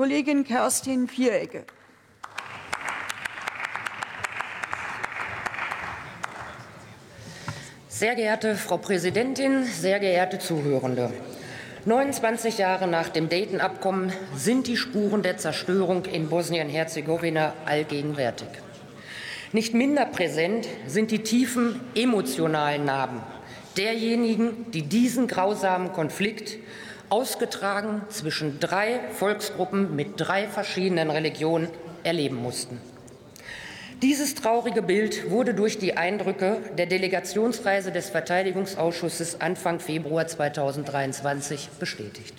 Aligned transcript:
Kollegin 0.00 0.44
Kerstin 0.44 1.08
Vierecke. 1.08 1.64
Sehr 7.86 8.14
geehrte 8.14 8.54
Frau 8.56 8.78
Präsidentin, 8.78 9.64
sehr 9.64 10.00
geehrte 10.00 10.38
Zuhörende! 10.38 11.12
29 11.84 12.56
Jahre 12.56 12.86
nach 12.86 13.10
dem 13.10 13.28
Dayton-Abkommen 13.28 14.10
sind 14.34 14.68
die 14.68 14.78
Spuren 14.78 15.22
der 15.22 15.36
Zerstörung 15.36 16.06
in 16.06 16.30
Bosnien-Herzegowina 16.30 17.52
allgegenwärtig. 17.66 18.48
Nicht 19.52 19.74
minder 19.74 20.06
präsent 20.06 20.66
sind 20.86 21.10
die 21.10 21.22
tiefen 21.22 21.78
emotionalen 21.94 22.86
Narben 22.86 23.20
derjenigen, 23.76 24.70
die 24.70 24.82
diesen 24.82 25.26
grausamen 25.26 25.92
Konflikt 25.92 26.56
ausgetragen 27.10 28.02
zwischen 28.08 28.60
drei 28.60 29.00
Volksgruppen 29.12 29.94
mit 29.94 30.12
drei 30.16 30.46
verschiedenen 30.46 31.10
Religionen 31.10 31.68
erleben 32.04 32.36
mussten. 32.36 32.80
Dieses 34.00 34.34
traurige 34.34 34.80
Bild 34.80 35.30
wurde 35.30 35.52
durch 35.52 35.76
die 35.76 35.98
Eindrücke 35.98 36.56
der 36.78 36.86
Delegationsreise 36.86 37.92
des 37.92 38.08
Verteidigungsausschusses 38.08 39.42
Anfang 39.42 39.78
Februar 39.78 40.26
2023 40.26 41.68
bestätigt. 41.78 42.34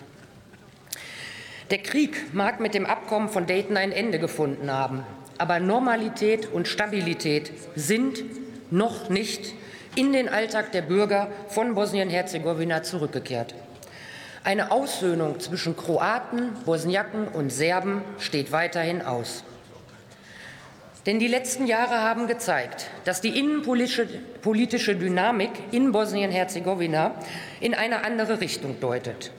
Der 1.70 1.78
Krieg 1.78 2.34
mag 2.34 2.60
mit 2.60 2.74
dem 2.74 2.88
Abkommen 2.88 3.30
von 3.30 3.46
Dayton 3.46 3.78
ein 3.78 3.92
Ende 3.92 4.18
gefunden 4.18 4.72
haben, 4.72 5.04
aber 5.38 5.60
Normalität 5.60 6.52
und 6.52 6.68
Stabilität 6.68 7.52
sind 7.76 8.24
noch 8.72 9.10
nicht 9.10 9.54
in 9.96 10.14
den 10.14 10.30
Alltag 10.30 10.72
der 10.72 10.82
Bürger 10.82 11.30
von 11.48 11.76
Bosnien-Herzegowina 11.76 12.82
zurückgekehrt. 12.82 13.54
Eine 14.44 14.72
Aussöhnung 14.72 15.40
zwischen 15.40 15.78
Kroaten, 15.78 16.54
Bosniaken 16.66 17.28
und 17.28 17.52
Serben 17.52 18.02
steht 18.18 18.52
weiterhin 18.52 19.04
aus. 19.04 19.44
Denn 21.06 21.20
die 21.20 21.28
letzten 21.28 21.68
Jahre 21.68 22.02
haben 22.02 22.26
gezeigt, 22.26 22.88
dass 23.06 23.22
die 23.22 23.38
innenpolitische 23.38 24.96
Dynamik 24.96 25.52
in 25.72 25.92
Bosnien-Herzegowina 25.92 27.16
in 27.60 27.76
eine 27.76 28.04
andere 28.04 28.42
Richtung 28.42 28.80
deutet. 28.80 29.32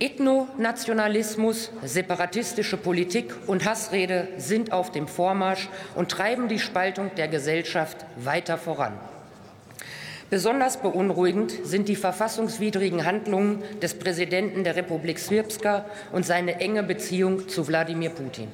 Ethnonationalismus, 0.00 1.70
separatistische 1.82 2.76
Politik 2.76 3.34
und 3.46 3.64
Hassrede 3.64 4.28
sind 4.36 4.70
auf 4.70 4.92
dem 4.92 5.08
Vormarsch 5.08 5.70
und 5.94 6.10
treiben 6.10 6.48
die 6.48 6.58
Spaltung 6.58 7.10
der 7.16 7.28
Gesellschaft 7.28 8.04
weiter 8.16 8.58
voran. 8.58 8.92
Besonders 10.28 10.78
beunruhigend 10.78 11.52
sind 11.62 11.88
die 11.88 11.94
verfassungswidrigen 11.94 13.04
Handlungen 13.04 13.62
des 13.80 13.94
Präsidenten 13.94 14.64
der 14.64 14.74
Republik 14.74 15.20
Srpska 15.20 15.84
und 16.10 16.26
seine 16.26 16.60
enge 16.60 16.82
Beziehung 16.82 17.48
zu 17.48 17.68
Wladimir 17.68 18.10
Putin. 18.10 18.48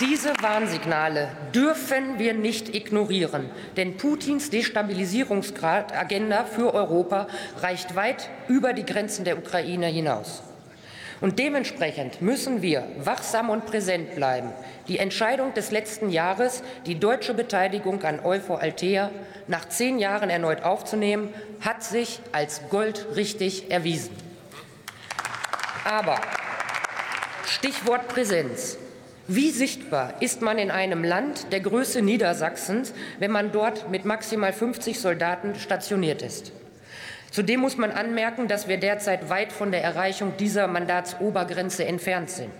Diese 0.00 0.32
Warnsignale 0.40 1.28
dürfen 1.54 2.18
wir 2.18 2.32
nicht 2.34 2.74
ignorieren, 2.74 3.50
denn 3.76 3.96
Putins 3.96 4.48
Destabilisierungsagenda 4.50 6.44
für 6.44 6.72
Europa 6.74 7.28
reicht 7.60 7.94
weit 7.94 8.30
über 8.48 8.72
die 8.72 8.86
Grenzen 8.86 9.24
der 9.24 9.38
Ukraine 9.38 9.86
hinaus. 9.86 10.42
Und 11.24 11.38
dementsprechend 11.38 12.20
müssen 12.20 12.60
wir 12.60 12.86
wachsam 12.98 13.48
und 13.48 13.64
präsent 13.64 14.14
bleiben. 14.14 14.50
Die 14.88 14.98
Entscheidung 14.98 15.54
des 15.54 15.70
letzten 15.70 16.10
Jahres, 16.10 16.62
die 16.84 17.00
deutsche 17.00 17.32
Beteiligung 17.32 18.02
an 18.02 18.20
Euphor 18.22 18.60
Altea 18.60 19.10
nach 19.48 19.66
zehn 19.70 19.98
Jahren 19.98 20.28
erneut 20.28 20.62
aufzunehmen, 20.64 21.32
hat 21.62 21.82
sich 21.82 22.20
als 22.32 22.60
goldrichtig 22.68 23.70
erwiesen. 23.70 24.14
Aber 25.86 26.20
Stichwort 27.46 28.06
Präsenz. 28.08 28.76
Wie 29.26 29.48
sichtbar 29.48 30.12
ist 30.20 30.42
man 30.42 30.58
in 30.58 30.70
einem 30.70 31.04
Land 31.04 31.54
der 31.54 31.60
Größe 31.60 32.02
Niedersachsens, 32.02 32.92
wenn 33.18 33.30
man 33.30 33.50
dort 33.50 33.88
mit 33.88 34.04
maximal 34.04 34.52
50 34.52 35.00
Soldaten 35.00 35.54
stationiert 35.54 36.20
ist? 36.20 36.52
Zudem 37.34 37.58
muss 37.58 37.76
man 37.76 37.90
anmerken, 37.90 38.46
dass 38.46 38.68
wir 38.68 38.76
derzeit 38.76 39.28
weit 39.28 39.52
von 39.52 39.72
der 39.72 39.82
Erreichung 39.82 40.36
dieser 40.36 40.68
Mandatsobergrenze 40.68 41.84
entfernt 41.84 42.30
sind. 42.30 42.52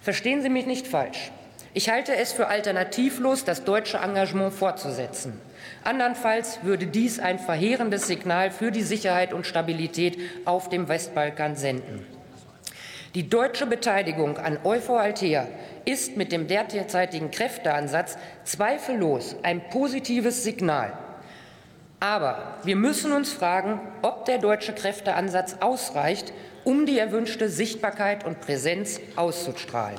Verstehen 0.00 0.40
Sie 0.40 0.50
mich 0.50 0.66
nicht 0.66 0.86
falsch. 0.86 1.32
Ich 1.74 1.90
halte 1.90 2.14
es 2.14 2.30
für 2.32 2.46
alternativlos, 2.46 3.44
das 3.44 3.64
deutsche 3.64 3.96
Engagement 3.96 4.54
fortzusetzen. 4.54 5.40
Andernfalls 5.82 6.60
würde 6.62 6.86
dies 6.86 7.18
ein 7.18 7.40
verheerendes 7.40 8.06
Signal 8.06 8.52
für 8.52 8.70
die 8.70 8.82
Sicherheit 8.82 9.32
und 9.32 9.48
Stabilität 9.48 10.16
auf 10.44 10.68
dem 10.68 10.86
Westbalkan 10.86 11.56
senden. 11.56 12.06
Die 13.16 13.28
deutsche 13.28 13.66
Beteiligung 13.66 14.38
an 14.38 14.60
Euphor 14.62 15.00
Althea 15.00 15.48
ist 15.84 16.16
mit 16.16 16.30
dem 16.30 16.46
derzeitigen 16.46 17.32
Kräfteansatz 17.32 18.16
zweifellos 18.44 19.34
ein 19.42 19.70
positives 19.70 20.44
Signal. 20.44 20.92
Aber 22.00 22.58
wir 22.62 22.76
müssen 22.76 23.12
uns 23.12 23.32
fragen, 23.32 23.80
ob 24.02 24.24
der 24.24 24.38
deutsche 24.38 24.72
Kräfteansatz 24.72 25.56
ausreicht, 25.60 26.32
um 26.64 26.86
die 26.86 26.98
erwünschte 26.98 27.48
Sichtbarkeit 27.48 28.24
und 28.24 28.40
Präsenz 28.40 29.00
auszustrahlen. 29.16 29.98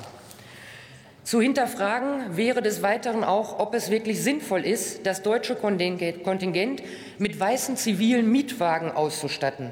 Zu 1.24 1.40
hinterfragen 1.40 2.36
wäre 2.36 2.62
des 2.62 2.82
Weiteren 2.82 3.22
auch, 3.22 3.58
ob 3.58 3.74
es 3.74 3.90
wirklich 3.90 4.22
sinnvoll 4.22 4.64
ist, 4.64 5.04
das 5.06 5.22
deutsche 5.22 5.54
Kontingent 5.54 6.82
mit 7.18 7.38
weißen 7.38 7.76
zivilen 7.76 8.32
Mietwagen 8.32 8.90
auszustatten. 8.90 9.70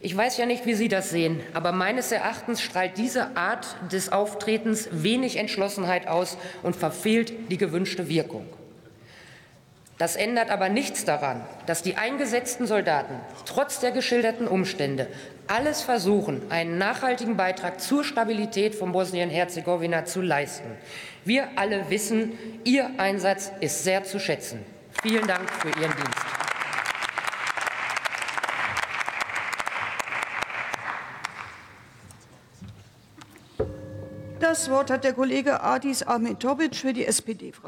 Ich 0.00 0.14
weiß 0.14 0.36
ja 0.36 0.46
nicht, 0.46 0.66
wie 0.66 0.74
Sie 0.74 0.88
das 0.88 1.10
sehen, 1.10 1.40
aber 1.54 1.72
meines 1.72 2.12
Erachtens 2.12 2.60
strahlt 2.60 2.98
diese 2.98 3.36
Art 3.36 3.76
des 3.90 4.12
Auftretens 4.12 4.88
wenig 4.90 5.36
Entschlossenheit 5.36 6.08
aus 6.08 6.36
und 6.62 6.76
verfehlt 6.76 7.32
die 7.50 7.56
gewünschte 7.56 8.08
Wirkung. 8.08 8.46
Das 9.98 10.14
ändert 10.14 10.50
aber 10.50 10.68
nichts 10.68 11.06
daran, 11.06 11.40
dass 11.64 11.82
die 11.82 11.96
eingesetzten 11.96 12.66
Soldaten 12.66 13.14
trotz 13.46 13.80
der 13.80 13.92
geschilderten 13.92 14.46
Umstände 14.46 15.06
alles 15.46 15.80
versuchen, 15.80 16.42
einen 16.50 16.76
nachhaltigen 16.76 17.36
Beitrag 17.36 17.80
zur 17.80 18.04
Stabilität 18.04 18.74
von 18.74 18.92
Bosnien-Herzegowina 18.92 20.04
zu 20.04 20.20
leisten. 20.20 20.70
Wir 21.24 21.48
alle 21.56 21.88
wissen, 21.88 22.32
Ihr 22.64 22.90
Einsatz 22.98 23.52
ist 23.60 23.84
sehr 23.84 24.04
zu 24.04 24.20
schätzen. 24.20 24.64
Vielen 25.02 25.26
Dank 25.26 25.48
für 25.50 25.68
Ihren 25.68 25.92
Dienst. 25.96 26.26
Das 34.40 34.70
Wort 34.70 34.90
hat 34.90 35.04
der 35.04 35.14
Kollege 35.14 35.62
Adis 35.62 36.02
Ahmetovic 36.02 36.76
für 36.76 36.92
die 36.92 37.06
SPD-Fraktion. 37.06 37.64